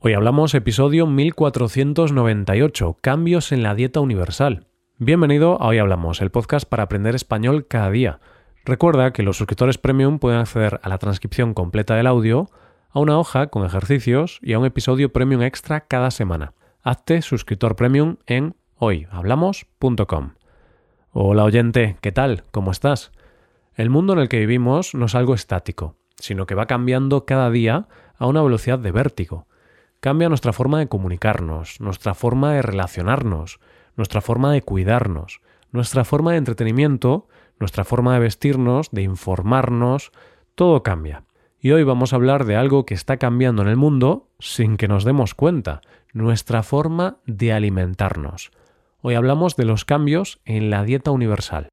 Hoy 0.00 0.12
hablamos 0.12 0.54
episodio 0.54 1.08
1498, 1.08 2.98
Cambios 3.00 3.50
en 3.50 3.64
la 3.64 3.74
Dieta 3.74 3.98
Universal. 3.98 4.68
Bienvenido 4.98 5.60
a 5.60 5.66
Hoy 5.66 5.78
Hablamos, 5.78 6.20
el 6.20 6.30
podcast 6.30 6.68
para 6.68 6.84
aprender 6.84 7.16
español 7.16 7.66
cada 7.66 7.90
día. 7.90 8.20
Recuerda 8.64 9.12
que 9.12 9.24
los 9.24 9.38
suscriptores 9.38 9.76
premium 9.76 10.20
pueden 10.20 10.38
acceder 10.38 10.78
a 10.84 10.88
la 10.88 10.98
transcripción 10.98 11.52
completa 11.52 11.96
del 11.96 12.06
audio, 12.06 12.48
a 12.90 13.00
una 13.00 13.18
hoja 13.18 13.48
con 13.48 13.66
ejercicios 13.66 14.38
y 14.40 14.52
a 14.52 14.60
un 14.60 14.66
episodio 14.66 15.12
premium 15.12 15.42
extra 15.42 15.80
cada 15.80 16.12
semana. 16.12 16.52
Hazte 16.84 17.20
suscriptor 17.20 17.74
premium 17.74 18.18
en 18.28 18.54
hoyhablamos.com. 18.76 20.34
Hola 21.10 21.42
oyente, 21.42 21.96
¿qué 22.00 22.12
tal? 22.12 22.44
¿Cómo 22.52 22.70
estás? 22.70 23.10
El 23.74 23.90
mundo 23.90 24.12
en 24.12 24.20
el 24.20 24.28
que 24.28 24.38
vivimos 24.38 24.94
no 24.94 25.06
es 25.06 25.16
algo 25.16 25.34
estático, 25.34 25.96
sino 26.18 26.46
que 26.46 26.54
va 26.54 26.66
cambiando 26.66 27.26
cada 27.26 27.50
día 27.50 27.88
a 28.16 28.26
una 28.28 28.42
velocidad 28.42 28.78
de 28.78 28.92
vértigo 28.92 29.47
cambia 30.00 30.28
nuestra 30.28 30.52
forma 30.52 30.78
de 30.78 30.88
comunicarnos, 30.88 31.80
nuestra 31.80 32.14
forma 32.14 32.54
de 32.54 32.62
relacionarnos, 32.62 33.60
nuestra 33.96 34.20
forma 34.20 34.52
de 34.52 34.62
cuidarnos, 34.62 35.40
nuestra 35.72 36.04
forma 36.04 36.32
de 36.32 36.38
entretenimiento, 36.38 37.28
nuestra 37.58 37.84
forma 37.84 38.14
de 38.14 38.20
vestirnos, 38.20 38.90
de 38.90 39.02
informarnos, 39.02 40.12
todo 40.54 40.82
cambia. 40.82 41.24
Y 41.60 41.72
hoy 41.72 41.82
vamos 41.82 42.12
a 42.12 42.16
hablar 42.16 42.44
de 42.44 42.56
algo 42.56 42.86
que 42.86 42.94
está 42.94 43.16
cambiando 43.16 43.62
en 43.62 43.68
el 43.68 43.76
mundo 43.76 44.28
sin 44.38 44.76
que 44.76 44.86
nos 44.86 45.04
demos 45.04 45.34
cuenta, 45.34 45.80
nuestra 46.12 46.62
forma 46.62 47.18
de 47.26 47.52
alimentarnos. 47.52 48.52
Hoy 49.00 49.14
hablamos 49.14 49.56
de 49.56 49.64
los 49.64 49.84
cambios 49.84 50.40
en 50.44 50.70
la 50.70 50.84
dieta 50.84 51.10
universal. 51.10 51.68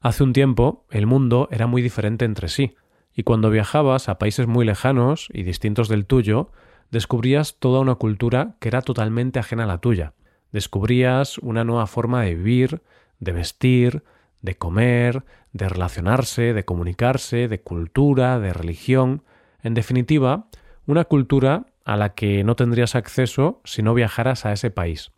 Hace 0.00 0.22
un 0.22 0.32
tiempo 0.32 0.86
el 0.90 1.06
mundo 1.06 1.48
era 1.50 1.66
muy 1.66 1.82
diferente 1.82 2.24
entre 2.24 2.48
sí 2.48 2.76
y 3.14 3.22
cuando 3.22 3.50
viajabas 3.50 4.08
a 4.08 4.18
países 4.18 4.46
muy 4.46 4.64
lejanos 4.64 5.28
y 5.32 5.44
distintos 5.44 5.88
del 5.88 6.06
tuyo, 6.06 6.50
descubrías 6.90 7.56
toda 7.58 7.80
una 7.80 7.94
cultura 7.94 8.56
que 8.60 8.68
era 8.68 8.82
totalmente 8.82 9.38
ajena 9.38 9.64
a 9.64 9.68
la 9.68 9.78
tuya. 9.78 10.14
Descubrías 10.52 11.38
una 11.38 11.64
nueva 11.64 11.86
forma 11.86 12.22
de 12.22 12.34
vivir, 12.34 12.82
de 13.20 13.32
vestir, 13.32 14.04
de 14.42 14.56
comer, 14.56 15.24
de 15.52 15.68
relacionarse, 15.68 16.52
de 16.52 16.64
comunicarse, 16.64 17.48
de 17.48 17.60
cultura, 17.60 18.38
de 18.38 18.52
religión, 18.52 19.22
en 19.62 19.74
definitiva, 19.74 20.48
una 20.86 21.04
cultura 21.04 21.66
a 21.84 21.96
la 21.96 22.14
que 22.14 22.44
no 22.44 22.56
tendrías 22.56 22.94
acceso 22.94 23.60
si 23.64 23.82
no 23.82 23.94
viajaras 23.94 24.44
a 24.44 24.52
ese 24.52 24.70
país. 24.70 25.12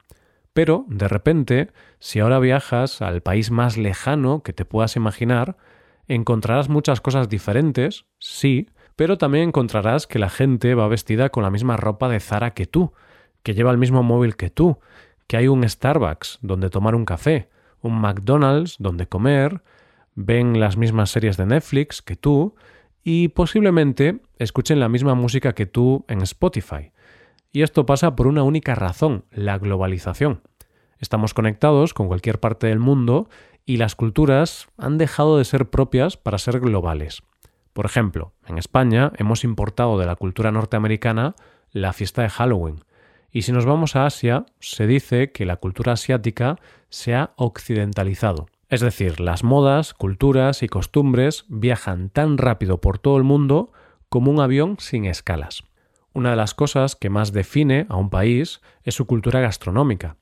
Pero, 0.52 0.86
de 0.88 1.08
repente, 1.08 1.70
si 1.98 2.20
ahora 2.20 2.38
viajas 2.38 3.02
al 3.02 3.20
país 3.20 3.50
más 3.50 3.76
lejano 3.76 4.42
que 4.42 4.52
te 4.52 4.64
puedas 4.64 4.96
imaginar, 4.96 5.56
Encontrarás 6.08 6.68
muchas 6.68 7.00
cosas 7.00 7.28
diferentes, 7.28 8.06
sí, 8.18 8.68
pero 8.94 9.18
también 9.18 9.48
encontrarás 9.48 10.06
que 10.06 10.18
la 10.18 10.30
gente 10.30 10.74
va 10.74 10.88
vestida 10.88 11.28
con 11.30 11.42
la 11.42 11.50
misma 11.50 11.76
ropa 11.76 12.08
de 12.08 12.20
Zara 12.20 12.54
que 12.54 12.66
tú, 12.66 12.92
que 13.42 13.54
lleva 13.54 13.70
el 13.70 13.78
mismo 13.78 14.02
móvil 14.02 14.36
que 14.36 14.50
tú, 14.50 14.78
que 15.26 15.36
hay 15.36 15.48
un 15.48 15.68
Starbucks 15.68 16.38
donde 16.42 16.70
tomar 16.70 16.94
un 16.94 17.04
café, 17.04 17.48
un 17.80 18.00
McDonald's 18.00 18.76
donde 18.78 19.06
comer, 19.06 19.62
ven 20.14 20.60
las 20.60 20.76
mismas 20.76 21.10
series 21.10 21.36
de 21.36 21.46
Netflix 21.46 22.02
que 22.02 22.16
tú 22.16 22.54
y 23.02 23.28
posiblemente 23.28 24.20
escuchen 24.38 24.80
la 24.80 24.88
misma 24.88 25.14
música 25.14 25.54
que 25.54 25.66
tú 25.66 26.04
en 26.08 26.22
Spotify. 26.22 26.92
Y 27.52 27.62
esto 27.62 27.86
pasa 27.86 28.16
por 28.16 28.26
una 28.26 28.42
única 28.42 28.74
razón, 28.74 29.24
la 29.30 29.58
globalización. 29.58 30.42
Estamos 30.98 31.34
conectados 31.34 31.94
con 31.94 32.08
cualquier 32.08 32.40
parte 32.40 32.66
del 32.66 32.78
mundo 32.78 33.28
y 33.66 33.76
las 33.76 33.96
culturas 33.96 34.68
han 34.78 34.96
dejado 34.96 35.36
de 35.36 35.44
ser 35.44 35.68
propias 35.68 36.16
para 36.16 36.38
ser 36.38 36.60
globales. 36.60 37.22
Por 37.72 37.84
ejemplo, 37.84 38.32
en 38.46 38.56
España 38.56 39.12
hemos 39.18 39.44
importado 39.44 39.98
de 39.98 40.06
la 40.06 40.16
cultura 40.16 40.52
norteamericana 40.52 41.34
la 41.72 41.92
fiesta 41.92 42.22
de 42.22 42.30
Halloween, 42.30 42.84
y 43.30 43.42
si 43.42 43.52
nos 43.52 43.66
vamos 43.66 43.96
a 43.96 44.06
Asia, 44.06 44.46
se 44.60 44.86
dice 44.86 45.30
que 45.30 45.44
la 45.44 45.56
cultura 45.56 45.92
asiática 45.92 46.58
se 46.88 47.14
ha 47.14 47.32
occidentalizado. 47.36 48.46
Es 48.70 48.80
decir, 48.80 49.20
las 49.20 49.44
modas, 49.44 49.92
culturas 49.92 50.62
y 50.62 50.68
costumbres 50.68 51.44
viajan 51.48 52.08
tan 52.08 52.38
rápido 52.38 52.80
por 52.80 52.98
todo 52.98 53.18
el 53.18 53.24
mundo 53.24 53.72
como 54.08 54.30
un 54.30 54.40
avión 54.40 54.76
sin 54.78 55.04
escalas. 55.04 55.64
Una 56.14 56.30
de 56.30 56.36
las 56.36 56.54
cosas 56.54 56.96
que 56.96 57.10
más 57.10 57.32
define 57.32 57.84
a 57.90 57.96
un 57.96 58.08
país 58.08 58.62
es 58.84 58.94
su 58.94 59.06
cultura 59.06 59.40
gastronómica. 59.40 60.16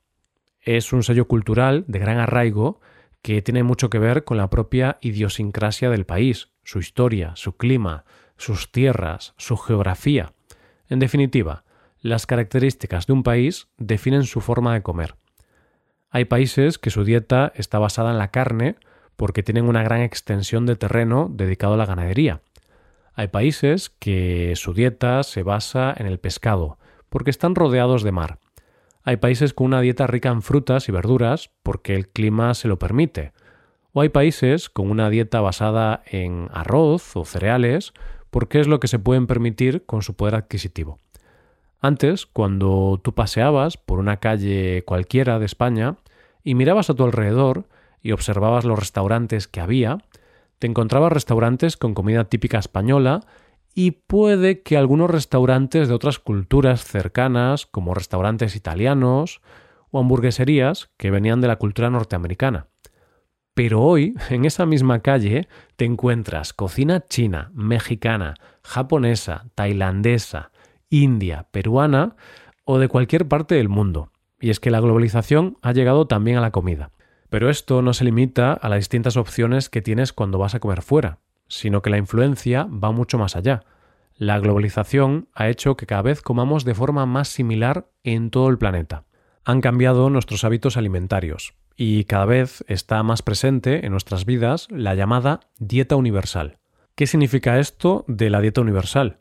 Es 0.60 0.92
un 0.92 1.04
sello 1.04 1.28
cultural 1.28 1.84
de 1.86 2.00
gran 2.00 2.18
arraigo 2.18 2.80
que 3.24 3.40
tiene 3.40 3.62
mucho 3.62 3.88
que 3.88 3.98
ver 3.98 4.24
con 4.24 4.36
la 4.36 4.50
propia 4.50 4.98
idiosincrasia 5.00 5.88
del 5.88 6.04
país, 6.04 6.50
su 6.62 6.78
historia, 6.78 7.32
su 7.36 7.56
clima, 7.56 8.04
sus 8.36 8.70
tierras, 8.70 9.32
su 9.38 9.56
geografía. 9.56 10.34
En 10.90 10.98
definitiva, 10.98 11.64
las 12.02 12.26
características 12.26 13.06
de 13.06 13.14
un 13.14 13.22
país 13.22 13.68
definen 13.78 14.24
su 14.24 14.42
forma 14.42 14.74
de 14.74 14.82
comer. 14.82 15.14
Hay 16.10 16.26
países 16.26 16.76
que 16.76 16.90
su 16.90 17.02
dieta 17.02 17.50
está 17.56 17.78
basada 17.78 18.10
en 18.10 18.18
la 18.18 18.30
carne 18.30 18.76
porque 19.16 19.42
tienen 19.42 19.70
una 19.70 19.82
gran 19.82 20.02
extensión 20.02 20.66
de 20.66 20.76
terreno 20.76 21.30
dedicado 21.32 21.74
a 21.74 21.78
la 21.78 21.86
ganadería. 21.86 22.42
Hay 23.14 23.28
países 23.28 23.88
que 23.88 24.52
su 24.54 24.74
dieta 24.74 25.22
se 25.22 25.42
basa 25.42 25.94
en 25.96 26.06
el 26.06 26.20
pescado 26.20 26.78
porque 27.08 27.30
están 27.30 27.54
rodeados 27.54 28.02
de 28.02 28.12
mar. 28.12 28.38
Hay 29.06 29.18
países 29.18 29.52
con 29.52 29.66
una 29.66 29.82
dieta 29.82 30.06
rica 30.06 30.30
en 30.30 30.40
frutas 30.40 30.88
y 30.88 30.92
verduras 30.92 31.50
porque 31.62 31.94
el 31.94 32.08
clima 32.08 32.54
se 32.54 32.68
lo 32.68 32.78
permite. 32.78 33.32
O 33.92 34.00
hay 34.00 34.08
países 34.08 34.70
con 34.70 34.90
una 34.90 35.10
dieta 35.10 35.42
basada 35.42 36.02
en 36.06 36.48
arroz 36.54 37.14
o 37.14 37.26
cereales 37.26 37.92
porque 38.30 38.60
es 38.60 38.66
lo 38.66 38.80
que 38.80 38.88
se 38.88 38.98
pueden 38.98 39.26
permitir 39.26 39.84
con 39.84 40.00
su 40.00 40.16
poder 40.16 40.34
adquisitivo. 40.34 41.00
Antes, 41.80 42.24
cuando 42.24 42.98
tú 43.04 43.14
paseabas 43.14 43.76
por 43.76 43.98
una 43.98 44.16
calle 44.20 44.82
cualquiera 44.86 45.38
de 45.38 45.44
España 45.44 45.96
y 46.42 46.54
mirabas 46.54 46.88
a 46.88 46.94
tu 46.94 47.04
alrededor 47.04 47.68
y 48.00 48.12
observabas 48.12 48.64
los 48.64 48.78
restaurantes 48.78 49.48
que 49.48 49.60
había, 49.60 49.98
te 50.58 50.66
encontrabas 50.66 51.12
restaurantes 51.12 51.76
con 51.76 51.92
comida 51.92 52.24
típica 52.24 52.58
española 52.58 53.20
y 53.74 53.90
puede 53.90 54.62
que 54.62 54.76
algunos 54.76 55.10
restaurantes 55.10 55.88
de 55.88 55.94
otras 55.94 56.20
culturas 56.20 56.84
cercanas, 56.84 57.66
como 57.66 57.92
restaurantes 57.92 58.54
italianos 58.54 59.42
o 59.90 59.98
hamburgueserías 59.98 60.90
que 60.96 61.10
venían 61.10 61.40
de 61.40 61.48
la 61.48 61.56
cultura 61.56 61.90
norteamericana. 61.90 62.68
Pero 63.52 63.82
hoy, 63.82 64.14
en 64.30 64.44
esa 64.44 64.64
misma 64.64 65.00
calle, 65.00 65.48
te 65.76 65.84
encuentras 65.84 66.52
cocina 66.52 67.04
china, 67.06 67.50
mexicana, 67.54 68.34
japonesa, 68.62 69.46
tailandesa, 69.56 70.52
india, 70.88 71.48
peruana 71.50 72.14
o 72.64 72.78
de 72.78 72.88
cualquier 72.88 73.26
parte 73.26 73.56
del 73.56 73.68
mundo. 73.68 74.12
Y 74.40 74.50
es 74.50 74.60
que 74.60 74.70
la 74.70 74.80
globalización 74.80 75.58
ha 75.62 75.72
llegado 75.72 76.06
también 76.06 76.38
a 76.38 76.40
la 76.40 76.52
comida. 76.52 76.92
Pero 77.28 77.50
esto 77.50 77.82
no 77.82 77.92
se 77.92 78.04
limita 78.04 78.52
a 78.52 78.68
las 78.68 78.78
distintas 78.78 79.16
opciones 79.16 79.68
que 79.68 79.82
tienes 79.82 80.12
cuando 80.12 80.38
vas 80.38 80.54
a 80.54 80.60
comer 80.60 80.82
fuera 80.82 81.23
sino 81.54 81.82
que 81.82 81.90
la 81.90 81.98
influencia 81.98 82.64
va 82.64 82.90
mucho 82.90 83.16
más 83.16 83.36
allá. 83.36 83.62
La 84.16 84.40
globalización 84.40 85.28
ha 85.34 85.48
hecho 85.48 85.76
que 85.76 85.86
cada 85.86 86.02
vez 86.02 86.20
comamos 86.20 86.64
de 86.64 86.74
forma 86.74 87.06
más 87.06 87.28
similar 87.28 87.88
en 88.02 88.30
todo 88.30 88.48
el 88.48 88.58
planeta. 88.58 89.04
Han 89.44 89.60
cambiado 89.60 90.10
nuestros 90.10 90.42
hábitos 90.42 90.76
alimentarios 90.76 91.54
y 91.76 92.04
cada 92.04 92.24
vez 92.24 92.64
está 92.66 93.02
más 93.02 93.22
presente 93.22 93.86
en 93.86 93.92
nuestras 93.92 94.24
vidas 94.24 94.66
la 94.70 94.94
llamada 94.94 95.40
dieta 95.58 95.94
universal. 95.96 96.58
¿Qué 96.96 97.06
significa 97.06 97.58
esto 97.58 98.04
de 98.08 98.30
la 98.30 98.40
dieta 98.40 98.60
universal? 98.60 99.20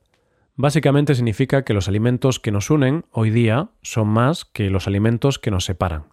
Básicamente 0.55 1.15
significa 1.15 1.63
que 1.63 1.73
los 1.73 1.87
alimentos 1.87 2.39
que 2.39 2.51
nos 2.51 2.69
unen 2.69 3.05
hoy 3.11 3.29
día 3.29 3.69
son 3.81 4.07
más 4.07 4.45
que 4.45 4.69
los 4.69 4.87
alimentos 4.87 5.37
que 5.39 5.51
nos 5.51 5.65
separan. 5.65 6.12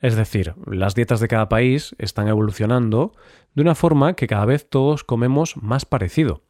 Es 0.00 0.14
decir, 0.14 0.54
las 0.64 0.94
dietas 0.94 1.20
de 1.20 1.28
cada 1.28 1.48
país 1.48 1.96
están 1.98 2.28
evolucionando 2.28 3.12
de 3.54 3.62
una 3.62 3.74
forma 3.74 4.14
que 4.14 4.28
cada 4.28 4.44
vez 4.44 4.68
todos 4.68 5.02
comemos 5.02 5.56
más 5.56 5.84
parecido. 5.84 6.42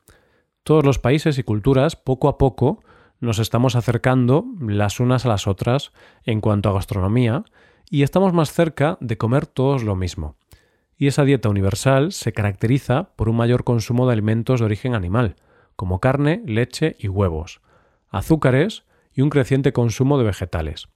Todos 0.63 0.85
los 0.85 0.99
países 0.99 1.39
y 1.39 1.43
culturas, 1.43 1.97
poco 1.97 2.29
a 2.29 2.37
poco, 2.37 2.83
nos 3.21 3.39
estamos 3.39 3.75
acercando 3.75 4.45
las 4.61 5.01
unas 5.01 5.25
a 5.25 5.29
las 5.29 5.47
otras 5.47 5.93
en 6.25 6.41
cuanto 6.41 6.69
a 6.69 6.75
gastronomía 6.75 7.45
y 7.91 8.03
estamos 8.03 8.35
más 8.35 8.53
cerca 8.53 8.99
de 9.01 9.17
comer 9.17 9.47
todos 9.47 9.83
lo 9.83 9.97
mismo. 9.97 10.37
Y 10.99 11.07
esa 11.07 11.25
dieta 11.25 11.49
universal 11.49 12.13
se 12.13 12.33
caracteriza 12.33 13.15
por 13.17 13.29
un 13.29 13.37
mayor 13.37 13.65
consumo 13.65 14.07
de 14.07 14.13
alimentos 14.13 14.61
de 14.61 14.67
origen 14.67 14.95
animal, 14.95 15.37
como 15.75 16.01
carne, 16.01 16.43
leche 16.45 16.97
y 16.99 17.09
huevos, 17.09 17.61
azúcares 18.11 18.85
y 19.15 19.23
un 19.23 19.31
creciente 19.31 19.73
consumo 19.73 20.19
de 20.19 20.25
vegetales. 20.25 20.89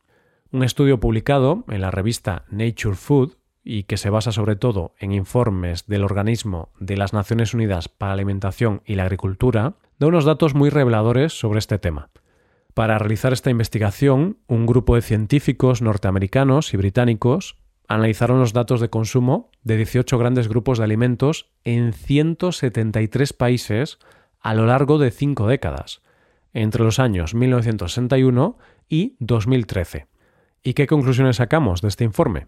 Un 0.52 0.62
estudio 0.62 1.00
publicado 1.00 1.64
en 1.68 1.80
la 1.80 1.90
revista 1.90 2.44
Nature 2.50 2.94
Food 2.94 3.32
y 3.64 3.84
que 3.84 3.96
se 3.96 4.10
basa 4.10 4.32
sobre 4.32 4.54
todo 4.54 4.92
en 4.98 5.12
informes 5.12 5.86
del 5.86 6.04
organismo 6.04 6.68
de 6.78 6.98
las 6.98 7.14
Naciones 7.14 7.54
Unidas 7.54 7.88
para 7.88 8.10
la 8.10 8.14
Alimentación 8.14 8.82
y 8.84 8.96
la 8.96 9.04
Agricultura, 9.04 9.76
da 9.98 10.08
unos 10.08 10.26
datos 10.26 10.54
muy 10.54 10.68
reveladores 10.68 11.32
sobre 11.32 11.58
este 11.58 11.78
tema. 11.78 12.10
Para 12.74 12.98
realizar 12.98 13.32
esta 13.32 13.48
investigación, 13.48 14.36
un 14.46 14.66
grupo 14.66 14.94
de 14.94 15.00
científicos 15.00 15.80
norteamericanos 15.80 16.74
y 16.74 16.76
británicos 16.76 17.56
analizaron 17.88 18.38
los 18.38 18.52
datos 18.52 18.82
de 18.82 18.90
consumo 18.90 19.50
de 19.62 19.78
18 19.78 20.18
grandes 20.18 20.48
grupos 20.48 20.76
de 20.76 20.84
alimentos 20.84 21.50
en 21.64 21.94
173 21.94 23.32
países 23.32 23.98
a 24.38 24.52
lo 24.52 24.66
largo 24.66 24.98
de 24.98 25.12
cinco 25.12 25.46
décadas. 25.46 26.02
entre 26.54 26.84
los 26.84 26.98
años 26.98 27.34
1961 27.34 28.58
y 28.86 29.16
2013. 29.20 30.11
¿Y 30.64 30.74
qué 30.74 30.86
conclusiones 30.86 31.36
sacamos 31.36 31.82
de 31.82 31.88
este 31.88 32.04
informe? 32.04 32.46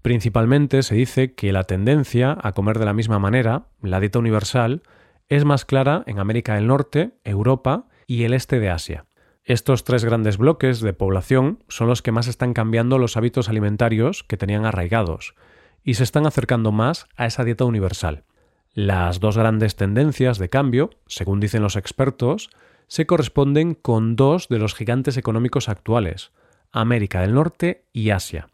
Principalmente 0.00 0.82
se 0.82 0.94
dice 0.94 1.34
que 1.34 1.52
la 1.52 1.64
tendencia 1.64 2.38
a 2.40 2.52
comer 2.52 2.78
de 2.78 2.86
la 2.86 2.94
misma 2.94 3.18
manera, 3.18 3.66
la 3.82 4.00
dieta 4.00 4.18
universal, 4.18 4.82
es 5.28 5.44
más 5.44 5.66
clara 5.66 6.04
en 6.06 6.18
América 6.18 6.54
del 6.54 6.66
Norte, 6.66 7.18
Europa 7.22 7.86
y 8.06 8.24
el 8.24 8.32
este 8.32 8.60
de 8.60 8.70
Asia. 8.70 9.04
Estos 9.44 9.84
tres 9.84 10.06
grandes 10.06 10.38
bloques 10.38 10.80
de 10.80 10.94
población 10.94 11.62
son 11.68 11.88
los 11.88 12.00
que 12.00 12.12
más 12.12 12.28
están 12.28 12.54
cambiando 12.54 12.98
los 12.98 13.18
hábitos 13.18 13.50
alimentarios 13.50 14.24
que 14.24 14.38
tenían 14.38 14.64
arraigados 14.64 15.34
y 15.82 15.94
se 15.94 16.04
están 16.04 16.24
acercando 16.24 16.72
más 16.72 17.06
a 17.14 17.26
esa 17.26 17.44
dieta 17.44 17.66
universal. 17.66 18.24
Las 18.72 19.20
dos 19.20 19.36
grandes 19.36 19.76
tendencias 19.76 20.38
de 20.38 20.48
cambio, 20.48 20.90
según 21.06 21.40
dicen 21.40 21.62
los 21.62 21.76
expertos, 21.76 22.48
se 22.86 23.04
corresponden 23.04 23.74
con 23.74 24.16
dos 24.16 24.48
de 24.48 24.58
los 24.58 24.74
gigantes 24.74 25.18
económicos 25.18 25.68
actuales, 25.68 26.32
América 26.80 27.20
del 27.20 27.34
Norte 27.34 27.84
y 27.92 28.10
Asia, 28.10 28.48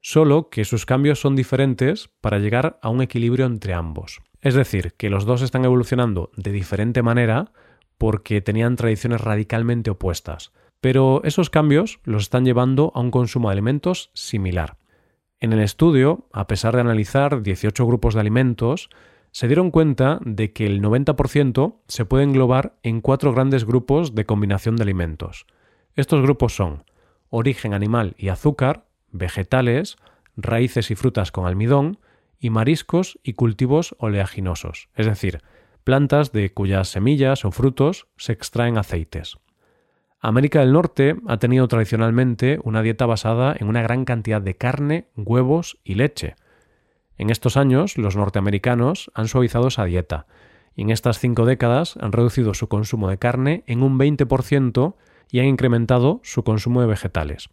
solo 0.00 0.48
que 0.50 0.64
sus 0.64 0.86
cambios 0.86 1.20
son 1.20 1.36
diferentes 1.36 2.10
para 2.20 2.38
llegar 2.38 2.78
a 2.82 2.88
un 2.88 3.02
equilibrio 3.02 3.46
entre 3.46 3.74
ambos. 3.74 4.20
Es 4.40 4.54
decir, 4.54 4.94
que 4.96 5.10
los 5.10 5.24
dos 5.24 5.42
están 5.42 5.64
evolucionando 5.64 6.30
de 6.36 6.52
diferente 6.52 7.02
manera 7.02 7.52
porque 7.98 8.40
tenían 8.40 8.76
tradiciones 8.76 9.20
radicalmente 9.20 9.90
opuestas, 9.90 10.52
pero 10.80 11.22
esos 11.24 11.50
cambios 11.50 12.00
los 12.02 12.24
están 12.24 12.44
llevando 12.44 12.90
a 12.94 13.00
un 13.00 13.12
consumo 13.12 13.48
de 13.48 13.52
alimentos 13.52 14.10
similar. 14.14 14.78
En 15.38 15.52
el 15.52 15.60
estudio, 15.60 16.26
a 16.32 16.46
pesar 16.46 16.74
de 16.74 16.80
analizar 16.80 17.42
18 17.42 17.86
grupos 17.86 18.14
de 18.14 18.20
alimentos, 18.20 18.90
se 19.30 19.46
dieron 19.46 19.70
cuenta 19.70 20.20
de 20.24 20.52
que 20.52 20.66
el 20.66 20.82
90% 20.82 21.76
se 21.88 22.04
puede 22.04 22.24
englobar 22.24 22.76
en 22.82 23.00
cuatro 23.00 23.32
grandes 23.32 23.64
grupos 23.64 24.14
de 24.14 24.26
combinación 24.26 24.76
de 24.76 24.82
alimentos. 24.82 25.46
Estos 25.94 26.22
grupos 26.22 26.54
son 26.54 26.84
origen 27.32 27.74
animal 27.74 28.14
y 28.16 28.28
azúcar, 28.28 28.86
vegetales, 29.10 29.96
raíces 30.36 30.90
y 30.90 30.94
frutas 30.94 31.32
con 31.32 31.46
almidón, 31.46 31.98
y 32.38 32.50
mariscos 32.50 33.18
y 33.22 33.32
cultivos 33.34 33.94
oleaginosos, 33.98 34.88
es 34.94 35.06
decir, 35.06 35.42
plantas 35.82 36.32
de 36.32 36.52
cuyas 36.52 36.88
semillas 36.88 37.44
o 37.44 37.50
frutos 37.50 38.06
se 38.16 38.32
extraen 38.32 38.78
aceites. 38.78 39.38
América 40.20 40.60
del 40.60 40.72
Norte 40.72 41.16
ha 41.26 41.38
tenido 41.38 41.66
tradicionalmente 41.66 42.60
una 42.62 42.82
dieta 42.82 43.06
basada 43.06 43.54
en 43.58 43.68
una 43.68 43.82
gran 43.82 44.04
cantidad 44.04 44.40
de 44.40 44.56
carne, 44.56 45.08
huevos 45.16 45.78
y 45.82 45.94
leche, 45.94 46.36
en 47.22 47.30
estos 47.30 47.56
años, 47.56 47.98
los 47.98 48.16
norteamericanos 48.16 49.10
han 49.14 49.28
suavizado 49.28 49.68
esa 49.68 49.84
dieta 49.84 50.26
y 50.74 50.82
en 50.82 50.90
estas 50.90 51.20
cinco 51.20 51.44
décadas 51.44 51.96
han 51.98 52.10
reducido 52.10 52.52
su 52.52 52.68
consumo 52.68 53.08
de 53.08 53.18
carne 53.18 53.62
en 53.66 53.82
un 53.84 53.96
20% 53.96 54.94
y 55.32 55.40
han 55.40 55.46
incrementado 55.46 56.20
su 56.22 56.44
consumo 56.44 56.82
de 56.82 56.86
vegetales. 56.86 57.48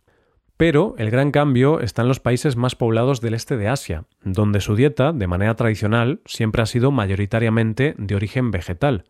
Pero 0.57 0.93
el 0.97 1.09
gran 1.09 1.31
cambio 1.31 1.79
está 1.79 2.01
en 2.03 2.09
los 2.09 2.19
países 2.19 2.57
más 2.57 2.75
poblados 2.75 3.21
del 3.21 3.33
este 3.33 3.55
de 3.57 3.69
Asia, 3.69 4.03
donde 4.23 4.59
su 4.59 4.75
dieta, 4.75 5.13
de 5.13 5.25
manera 5.25 5.55
tradicional, 5.55 6.21
siempre 6.25 6.61
ha 6.61 6.65
sido 6.67 6.91
mayoritariamente 6.91 7.95
de 7.97 8.15
origen 8.15 8.51
vegetal. 8.51 9.05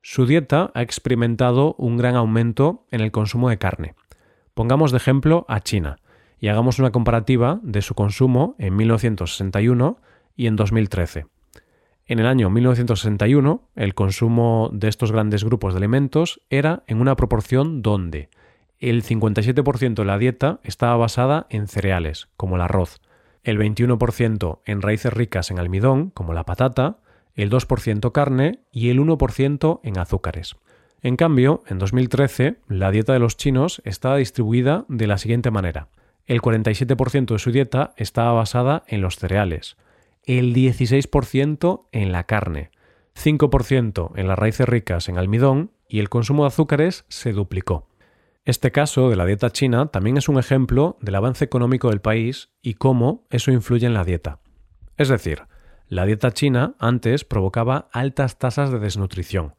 Su 0.00 0.24
dieta 0.24 0.72
ha 0.74 0.80
experimentado 0.80 1.74
un 1.76 1.98
gran 1.98 2.16
aumento 2.16 2.86
en 2.90 3.02
el 3.02 3.12
consumo 3.12 3.50
de 3.50 3.58
carne. 3.58 3.94
Pongamos 4.54 4.90
de 4.90 4.96
ejemplo 4.96 5.44
a 5.46 5.60
China, 5.60 5.98
y 6.40 6.48
hagamos 6.48 6.78
una 6.78 6.90
comparativa 6.90 7.60
de 7.62 7.82
su 7.82 7.94
consumo 7.94 8.54
en 8.58 8.74
1961 8.74 9.98
y 10.36 10.46
en 10.46 10.56
2013. 10.56 11.26
En 12.08 12.18
el 12.18 12.26
año 12.26 12.48
1961, 12.48 13.68
el 13.76 13.94
consumo 13.94 14.70
de 14.72 14.88
estos 14.88 15.12
grandes 15.12 15.44
grupos 15.44 15.74
de 15.74 15.78
alimentos 15.78 16.40
era 16.48 16.82
en 16.86 17.02
una 17.02 17.16
proporción 17.16 17.82
donde 17.82 18.30
el 18.78 19.04
57% 19.04 19.94
de 19.94 20.04
la 20.06 20.16
dieta 20.16 20.58
estaba 20.62 20.96
basada 20.96 21.46
en 21.50 21.68
cereales, 21.68 22.28
como 22.38 22.56
el 22.56 22.62
arroz, 22.62 23.02
el 23.44 23.58
21% 23.58 24.60
en 24.64 24.80
raíces 24.80 25.12
ricas 25.12 25.50
en 25.50 25.58
almidón, 25.58 26.08
como 26.08 26.32
la 26.32 26.44
patata, 26.44 26.96
el 27.34 27.50
2% 27.50 28.10
carne 28.10 28.60
y 28.72 28.88
el 28.88 29.00
1% 29.00 29.80
en 29.82 29.98
azúcares. 29.98 30.56
En 31.02 31.16
cambio, 31.16 31.62
en 31.66 31.78
2013, 31.78 32.56
la 32.68 32.90
dieta 32.90 33.12
de 33.12 33.18
los 33.18 33.36
chinos 33.36 33.82
estaba 33.84 34.16
distribuida 34.16 34.86
de 34.88 35.06
la 35.06 35.18
siguiente 35.18 35.50
manera 35.50 35.88
el 36.28 36.42
47% 36.42 37.32
de 37.32 37.38
su 37.38 37.50
dieta 37.50 37.94
estaba 37.96 38.32
basada 38.32 38.84
en 38.86 39.00
los 39.00 39.16
cereales, 39.16 39.76
el 40.28 40.54
16% 40.54 41.86
en 41.90 42.12
la 42.12 42.24
carne, 42.24 42.70
5% 43.16 44.12
en 44.14 44.28
las 44.28 44.38
raíces 44.38 44.68
ricas 44.68 45.08
en 45.08 45.16
almidón 45.16 45.72
y 45.88 46.00
el 46.00 46.10
consumo 46.10 46.42
de 46.42 46.48
azúcares 46.48 47.06
se 47.08 47.32
duplicó. 47.32 47.88
Este 48.44 48.70
caso 48.70 49.08
de 49.08 49.16
la 49.16 49.24
dieta 49.24 49.50
china 49.50 49.86
también 49.86 50.18
es 50.18 50.28
un 50.28 50.38
ejemplo 50.38 50.98
del 51.00 51.14
avance 51.14 51.46
económico 51.46 51.88
del 51.88 52.02
país 52.02 52.50
y 52.60 52.74
cómo 52.74 53.26
eso 53.30 53.52
influye 53.52 53.86
en 53.86 53.94
la 53.94 54.04
dieta. 54.04 54.40
Es 54.98 55.08
decir, 55.08 55.44
la 55.88 56.04
dieta 56.04 56.32
china 56.32 56.74
antes 56.78 57.24
provocaba 57.24 57.88
altas 57.90 58.38
tasas 58.38 58.70
de 58.70 58.80
desnutrición 58.80 59.54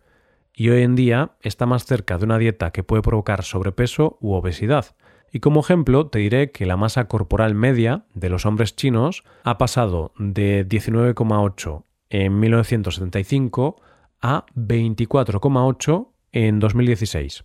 y 0.53 0.69
hoy 0.69 0.83
en 0.83 0.95
día 0.95 1.31
está 1.41 1.65
más 1.65 1.85
cerca 1.85 2.19
de 2.19 2.25
una 2.25 2.37
dieta 2.37 2.69
que 2.69 2.83
puede 2.83 3.01
provocar 3.01 3.43
sobrepeso 3.43 4.19
u 4.21 4.33
obesidad, 4.33 4.95
y 5.31 5.39
como 5.39 5.61
ejemplo 5.61 6.07
te 6.07 6.19
diré 6.19 6.51
que 6.51 6.65
la 6.65 6.77
masa 6.77 7.05
corporal 7.05 7.55
media 7.55 8.05
de 8.13 8.29
los 8.29 8.45
hombres 8.45 8.75
chinos 8.75 9.23
ha 9.43 9.57
pasado 9.57 10.13
de 10.17 10.67
19,8 10.67 11.83
en 12.09 12.39
1975 12.39 13.81
a 14.21 14.45
24,8 14.55 16.07
en 16.31 16.59
2016. 16.59 17.43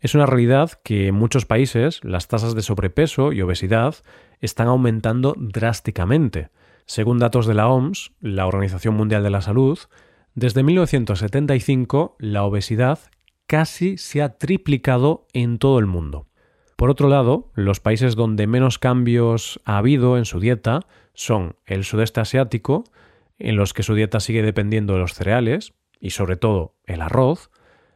Es 0.00 0.14
una 0.16 0.26
realidad 0.26 0.72
que 0.82 1.08
en 1.08 1.14
muchos 1.14 1.46
países 1.46 2.00
las 2.02 2.26
tasas 2.26 2.54
de 2.54 2.62
sobrepeso 2.62 3.32
y 3.32 3.40
obesidad 3.40 3.94
están 4.40 4.66
aumentando 4.66 5.34
drásticamente. 5.38 6.50
Según 6.86 7.18
datos 7.18 7.46
de 7.46 7.54
la 7.54 7.68
OMS, 7.68 8.12
la 8.20 8.46
Organización 8.46 8.94
Mundial 8.94 9.22
de 9.22 9.30
la 9.30 9.42
Salud, 9.42 9.78
desde 10.34 10.64
1975 10.64 12.16
la 12.18 12.42
obesidad 12.42 12.98
casi 13.46 13.96
se 13.96 14.22
ha 14.22 14.38
triplicado 14.38 15.28
en 15.32 15.58
todo 15.58 15.78
el 15.78 15.86
mundo. 15.86 16.26
Por 16.82 16.90
otro 16.90 17.08
lado, 17.08 17.48
los 17.54 17.78
países 17.78 18.16
donde 18.16 18.48
menos 18.48 18.80
cambios 18.80 19.60
ha 19.64 19.78
habido 19.78 20.18
en 20.18 20.24
su 20.24 20.40
dieta 20.40 20.80
son 21.14 21.54
el 21.64 21.84
sudeste 21.84 22.20
asiático, 22.20 22.82
en 23.38 23.54
los 23.54 23.72
que 23.72 23.84
su 23.84 23.94
dieta 23.94 24.18
sigue 24.18 24.42
dependiendo 24.42 24.94
de 24.94 24.98
los 24.98 25.14
cereales 25.14 25.74
y 26.00 26.10
sobre 26.10 26.34
todo 26.34 26.74
el 26.84 27.00
arroz, 27.00 27.52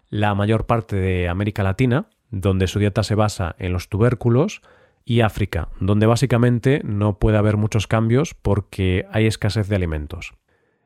la 0.09 0.37
mayor 0.37 0.67
parte 0.67 0.95
de 0.95 1.29
América 1.29 1.65
Latina, 1.65 2.11
donde 2.31 2.69
su 2.69 2.79
dieta 2.79 3.03
se 3.03 3.17
basa 3.17 3.57
en 3.59 3.73
los 3.73 3.89
tubérculos, 3.89 4.63
y 5.05 5.21
África, 5.21 5.67
donde 5.81 6.07
básicamente 6.07 6.81
no 6.85 7.19
puede 7.19 7.39
haber 7.39 7.57
muchos 7.57 7.89
cambios 7.89 8.35
porque 8.35 9.05
hay 9.11 9.27
escasez 9.27 9.69
de 9.69 9.75
alimentos. 9.75 10.35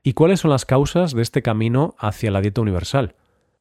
¿Y 0.02 0.14
cuáles 0.14 0.40
son 0.40 0.52
las 0.52 0.64
causas 0.64 1.12
de 1.12 1.20
este 1.20 1.42
camino 1.42 1.96
hacia 1.98 2.30
la 2.30 2.40
dieta 2.40 2.62
universal? 2.62 3.14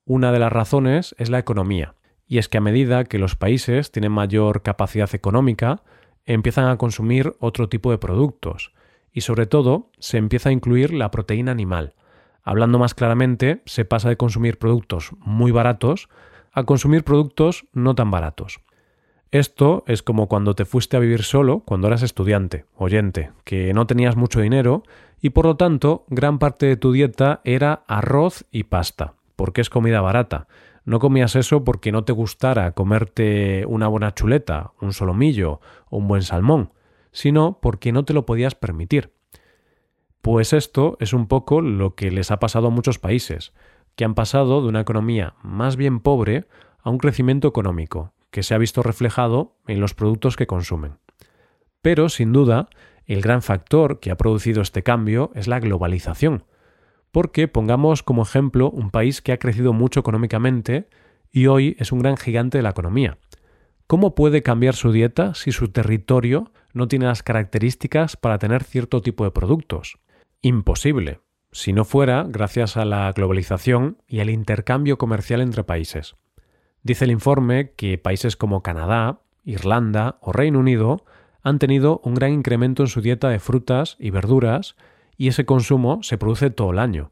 Una 0.05 0.31
de 0.31 0.39
las 0.39 0.53
razones 0.53 1.13
es 1.17 1.29
la 1.29 1.39
economía. 1.39 1.95
Y 2.29 2.37
es 2.37 2.47
que 2.47 2.59
a 2.59 2.61
medida 2.61 3.05
que 3.05 3.17
los 3.17 3.35
países 3.35 3.91
tienen 3.91 4.11
mayor 4.11 4.61
capacidad 4.61 5.09
económica, 5.15 5.81
empiezan 6.27 6.69
a 6.69 6.77
consumir 6.77 7.33
otro 7.39 7.69
tipo 7.69 7.89
de 7.89 7.97
productos 7.97 8.71
y 9.11 9.21
sobre 9.21 9.47
todo 9.47 9.89
se 9.97 10.17
empieza 10.17 10.49
a 10.49 10.51
incluir 10.51 10.93
la 10.93 11.09
proteína 11.09 11.51
animal. 11.51 11.95
Hablando 12.43 12.77
más 12.77 12.93
claramente, 12.93 13.63
se 13.65 13.83
pasa 13.83 14.09
de 14.09 14.17
consumir 14.17 14.59
productos 14.59 15.09
muy 15.17 15.51
baratos 15.51 16.07
a 16.51 16.65
consumir 16.65 17.03
productos 17.03 17.65
no 17.73 17.95
tan 17.95 18.11
baratos. 18.11 18.59
Esto 19.31 19.83
es 19.87 20.03
como 20.03 20.27
cuando 20.27 20.53
te 20.53 20.65
fuiste 20.65 20.97
a 20.97 20.99
vivir 20.99 21.23
solo 21.23 21.61
cuando 21.61 21.87
eras 21.87 22.03
estudiante, 22.03 22.65
oyente, 22.75 23.31
que 23.43 23.73
no 23.73 23.87
tenías 23.87 24.15
mucho 24.15 24.39
dinero 24.39 24.83
y 25.19 25.31
por 25.31 25.45
lo 25.45 25.57
tanto 25.57 26.05
gran 26.09 26.37
parte 26.37 26.67
de 26.67 26.77
tu 26.77 26.91
dieta 26.91 27.41
era 27.43 27.83
arroz 27.87 28.45
y 28.51 28.65
pasta, 28.65 29.15
porque 29.35 29.61
es 29.61 29.71
comida 29.71 30.01
barata 30.01 30.47
no 30.89 30.97
comías 30.97 31.35
eso 31.35 31.63
porque 31.63 31.91
no 31.91 32.03
te 32.03 32.13
gustara 32.13 32.71
comerte 32.71 33.63
una 33.67 33.87
buena 33.87 34.15
chuleta, 34.15 34.71
un 34.81 34.91
solomillo 34.91 35.61
o 35.91 35.97
un 35.97 36.07
buen 36.07 36.23
salmón, 36.23 36.73
sino 37.11 37.59
porque 37.61 37.91
no 37.91 38.05
te 38.05 38.13
lo 38.13 38.25
podías 38.25 38.55
permitir. 38.55 39.13
Pues 40.23 40.51
esto 40.51 40.97
es 40.99 41.13
un 41.13 41.27
poco 41.27 41.61
lo 41.61 41.93
que 41.93 42.09
les 42.09 42.31
ha 42.31 42.39
pasado 42.39 42.67
a 42.67 42.71
muchos 42.71 42.97
países, 42.97 43.53
que 43.95 44.03
han 44.03 44.15
pasado 44.15 44.63
de 44.63 44.67
una 44.67 44.81
economía 44.81 45.35
más 45.43 45.75
bien 45.75 45.99
pobre 45.99 46.47
a 46.81 46.89
un 46.89 46.97
crecimiento 46.97 47.47
económico, 47.47 48.13
que 48.31 48.41
se 48.41 48.55
ha 48.55 48.57
visto 48.57 48.81
reflejado 48.81 49.57
en 49.67 49.81
los 49.81 49.93
productos 49.93 50.37
que 50.37 50.47
consumen. 50.47 50.97
Pero, 51.83 52.09
sin 52.09 52.33
duda, 52.33 52.67
el 53.05 53.21
gran 53.21 53.43
factor 53.43 53.99
que 53.99 54.09
ha 54.09 54.17
producido 54.17 54.63
este 54.63 54.81
cambio 54.81 55.29
es 55.35 55.47
la 55.47 55.59
globalización, 55.59 56.45
porque 57.11 57.47
pongamos 57.47 58.03
como 58.03 58.23
ejemplo 58.23 58.69
un 58.69 58.91
país 58.91 59.21
que 59.21 59.31
ha 59.31 59.39
crecido 59.39 59.73
mucho 59.73 59.99
económicamente 59.99 60.87
y 61.31 61.47
hoy 61.47 61.75
es 61.79 61.91
un 61.91 61.99
gran 61.99 62.17
gigante 62.17 62.57
de 62.57 62.63
la 62.63 62.71
economía. 62.71 63.17
¿Cómo 63.87 64.13
puede 64.13 64.43
cambiar 64.43 64.75
su 64.75 64.91
dieta 64.91 65.33
si 65.33 65.51
su 65.51 65.69
territorio 65.69 66.51
no 66.73 66.87
tiene 66.87 67.05
las 67.05 67.23
características 67.23 68.17
para 68.17 68.37
tener 68.37 68.63
cierto 68.63 69.01
tipo 69.01 69.23
de 69.23 69.31
productos? 69.31 69.97
Imposible, 70.41 71.21
si 71.51 71.73
no 71.73 71.85
fuera 71.85 72.25
gracias 72.27 72.77
a 72.77 72.85
la 72.85 73.11
globalización 73.11 73.97
y 74.07 74.19
al 74.19 74.29
intercambio 74.29 74.97
comercial 74.97 75.41
entre 75.41 75.63
países. 75.63 76.15
Dice 76.83 77.05
el 77.05 77.11
informe 77.11 77.71
que 77.75 77.97
países 77.97 78.35
como 78.35 78.61
Canadá, 78.61 79.21
Irlanda 79.43 80.19
o 80.21 80.31
Reino 80.31 80.59
Unido 80.59 81.03
han 81.41 81.59
tenido 81.59 81.99
un 82.03 82.13
gran 82.13 82.33
incremento 82.33 82.83
en 82.83 82.87
su 82.87 83.01
dieta 83.01 83.29
de 83.29 83.39
frutas 83.39 83.95
y 83.99 84.11
verduras 84.11 84.75
y 85.19 85.27
ese 85.27 85.45
consumo 85.45 86.01
se 86.01 86.17
produce 86.17 86.49
todo 86.49 86.71
el 86.71 86.79
año. 86.79 87.11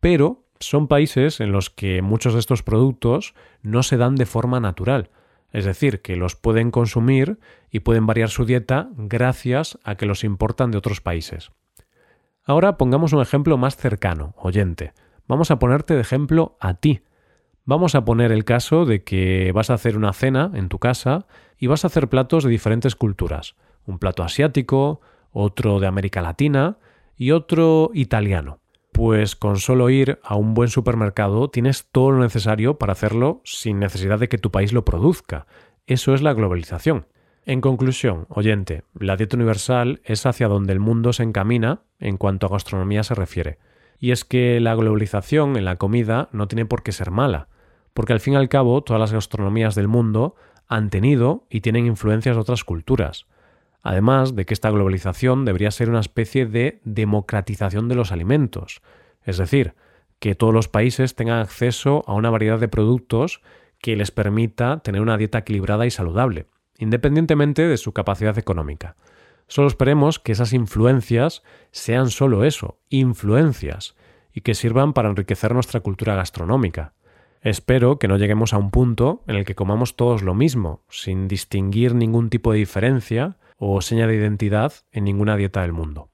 Pero 0.00 0.46
son 0.58 0.88
países 0.88 1.38
en 1.38 1.52
los 1.52 1.68
que 1.68 2.00
muchos 2.00 2.32
de 2.32 2.40
estos 2.40 2.62
productos 2.62 3.34
no 3.60 3.82
se 3.82 3.98
dan 3.98 4.16
de 4.16 4.24
forma 4.24 4.58
natural, 4.58 5.10
es 5.52 5.66
decir, 5.66 6.00
que 6.00 6.16
los 6.16 6.34
pueden 6.34 6.70
consumir 6.70 7.38
y 7.70 7.80
pueden 7.80 8.06
variar 8.06 8.30
su 8.30 8.46
dieta 8.46 8.88
gracias 8.96 9.78
a 9.84 9.96
que 9.96 10.06
los 10.06 10.24
importan 10.24 10.70
de 10.70 10.78
otros 10.78 11.02
países. 11.02 11.52
Ahora 12.42 12.78
pongamos 12.78 13.12
un 13.12 13.20
ejemplo 13.20 13.58
más 13.58 13.76
cercano, 13.76 14.34
oyente. 14.38 14.94
Vamos 15.28 15.50
a 15.50 15.58
ponerte 15.58 15.94
de 15.94 16.00
ejemplo 16.00 16.56
a 16.58 16.74
ti. 16.74 17.02
Vamos 17.66 17.94
a 17.94 18.06
poner 18.06 18.32
el 18.32 18.46
caso 18.46 18.86
de 18.86 19.04
que 19.04 19.52
vas 19.52 19.68
a 19.68 19.74
hacer 19.74 19.98
una 19.98 20.14
cena 20.14 20.50
en 20.54 20.70
tu 20.70 20.78
casa 20.78 21.26
y 21.58 21.66
vas 21.66 21.84
a 21.84 21.88
hacer 21.88 22.08
platos 22.08 22.44
de 22.44 22.50
diferentes 22.50 22.96
culturas. 22.96 23.56
Un 23.84 23.98
plato 23.98 24.22
asiático, 24.22 25.02
otro 25.32 25.80
de 25.80 25.86
América 25.86 26.22
Latina 26.22 26.78
y 27.16 27.30
otro 27.30 27.90
italiano. 27.94 28.60
Pues 28.92 29.36
con 29.36 29.58
solo 29.58 29.88
ir 29.88 30.18
a 30.22 30.36
un 30.36 30.54
buen 30.54 30.68
supermercado 30.68 31.48
tienes 31.48 31.88
todo 31.90 32.10
lo 32.10 32.20
necesario 32.20 32.78
para 32.78 32.92
hacerlo 32.92 33.40
sin 33.44 33.78
necesidad 33.78 34.18
de 34.18 34.28
que 34.28 34.38
tu 34.38 34.50
país 34.50 34.72
lo 34.72 34.84
produzca. 34.84 35.46
Eso 35.86 36.14
es 36.14 36.22
la 36.22 36.34
globalización. 36.34 37.06
En 37.44 37.60
conclusión, 37.60 38.26
oyente, 38.28 38.84
la 38.94 39.16
dieta 39.16 39.36
universal 39.36 40.00
es 40.04 40.26
hacia 40.26 40.46
donde 40.46 40.72
el 40.72 40.78
mundo 40.78 41.12
se 41.12 41.22
encamina 41.22 41.82
en 41.98 42.16
cuanto 42.16 42.46
a 42.46 42.50
gastronomía 42.50 43.02
se 43.02 43.14
refiere. 43.14 43.58
Y 43.98 44.12
es 44.12 44.24
que 44.24 44.60
la 44.60 44.74
globalización 44.74 45.56
en 45.56 45.64
la 45.64 45.76
comida 45.76 46.28
no 46.32 46.46
tiene 46.46 46.66
por 46.66 46.82
qué 46.82 46.92
ser 46.92 47.10
mala, 47.10 47.48
porque 47.94 48.12
al 48.12 48.20
fin 48.20 48.34
y 48.34 48.36
al 48.36 48.48
cabo 48.48 48.82
todas 48.82 49.00
las 49.00 49.12
gastronomías 49.12 49.74
del 49.74 49.88
mundo 49.88 50.36
han 50.68 50.90
tenido 50.90 51.46
y 51.50 51.62
tienen 51.62 51.86
influencias 51.86 52.36
de 52.36 52.42
otras 52.42 52.62
culturas. 52.62 53.26
Además 53.82 54.36
de 54.36 54.46
que 54.46 54.54
esta 54.54 54.70
globalización 54.70 55.44
debería 55.44 55.70
ser 55.70 55.90
una 55.90 56.00
especie 56.00 56.46
de 56.46 56.80
democratización 56.84 57.88
de 57.88 57.96
los 57.96 58.12
alimentos, 58.12 58.80
es 59.24 59.38
decir, 59.38 59.74
que 60.18 60.34
todos 60.36 60.54
los 60.54 60.68
países 60.68 61.16
tengan 61.16 61.40
acceso 61.40 62.04
a 62.06 62.14
una 62.14 62.30
variedad 62.30 62.60
de 62.60 62.68
productos 62.68 63.42
que 63.80 63.96
les 63.96 64.12
permita 64.12 64.78
tener 64.78 65.00
una 65.00 65.16
dieta 65.16 65.38
equilibrada 65.38 65.84
y 65.84 65.90
saludable, 65.90 66.46
independientemente 66.78 67.66
de 67.66 67.76
su 67.76 67.92
capacidad 67.92 68.38
económica. 68.38 68.96
Solo 69.48 69.66
esperemos 69.66 70.20
que 70.20 70.32
esas 70.32 70.52
influencias 70.52 71.42
sean 71.72 72.10
solo 72.10 72.44
eso, 72.44 72.78
influencias, 72.88 73.96
y 74.32 74.42
que 74.42 74.54
sirvan 74.54 74.92
para 74.92 75.10
enriquecer 75.10 75.52
nuestra 75.52 75.80
cultura 75.80 76.14
gastronómica. 76.14 76.94
Espero 77.42 77.98
que 77.98 78.06
no 78.06 78.16
lleguemos 78.16 78.54
a 78.54 78.58
un 78.58 78.70
punto 78.70 79.24
en 79.26 79.34
el 79.34 79.44
que 79.44 79.56
comamos 79.56 79.96
todos 79.96 80.22
lo 80.22 80.34
mismo, 80.34 80.84
sin 80.88 81.26
distinguir 81.26 81.94
ningún 81.94 82.30
tipo 82.30 82.52
de 82.52 82.58
diferencia 82.58 83.36
o 83.64 83.80
seña 83.80 84.08
de 84.08 84.16
identidad 84.16 84.72
en 84.90 85.04
ninguna 85.04 85.36
dieta 85.36 85.62
del 85.62 85.72
mundo. 85.72 86.10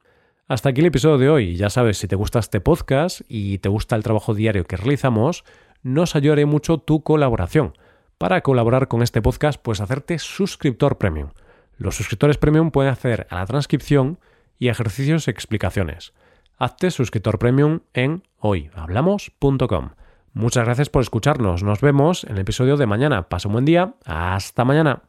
Hasta 0.48 0.68
aquí 0.68 0.82
el 0.82 0.88
episodio 0.88 1.16
de 1.16 1.30
hoy. 1.30 1.56
Ya 1.56 1.70
sabes, 1.70 1.96
si 1.96 2.06
te 2.06 2.14
gusta 2.14 2.40
este 2.40 2.60
podcast 2.60 3.22
y 3.26 3.56
te 3.56 3.70
gusta 3.70 3.96
el 3.96 4.02
trabajo 4.02 4.34
diario 4.34 4.64
que 4.64 4.76
realizamos, 4.76 5.44
nos 5.82 6.14
ayudaré 6.14 6.44
mucho 6.44 6.76
tu 6.76 7.02
colaboración. 7.02 7.72
Para 8.18 8.42
colaborar 8.42 8.88
con 8.88 9.00
este 9.00 9.22
podcast, 9.22 9.58
puedes 9.62 9.80
hacerte 9.80 10.18
suscriptor 10.18 10.98
premium. 10.98 11.30
Los 11.78 11.96
suscriptores 11.96 12.36
premium 12.36 12.70
pueden 12.70 12.92
hacer 12.92 13.26
a 13.30 13.36
la 13.36 13.46
transcripción 13.46 14.18
y 14.58 14.68
ejercicios 14.68 15.26
y 15.26 15.30
explicaciones. 15.30 16.12
Hazte 16.58 16.90
suscriptor 16.90 17.38
premium 17.38 17.80
en 17.94 18.24
hoyhablamos.com. 18.40 19.92
Muchas 20.34 20.66
gracias 20.66 20.90
por 20.90 21.00
escucharnos. 21.00 21.62
Nos 21.62 21.80
vemos 21.80 22.24
en 22.24 22.32
el 22.32 22.40
episodio 22.40 22.76
de 22.76 22.84
mañana. 22.84 23.30
Pasa 23.30 23.48
un 23.48 23.54
buen 23.54 23.64
día. 23.64 23.94
Hasta 24.04 24.66
mañana. 24.66 25.04